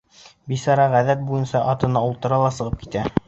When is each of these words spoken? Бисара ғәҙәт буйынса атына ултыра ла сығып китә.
Бисара 0.51 0.87
ғәҙәт 0.93 1.21
буйынса 1.27 1.63
атына 1.75 2.05
ултыра 2.09 2.43
ла 2.47 2.51
сығып 2.59 2.81
китә. 2.87 3.05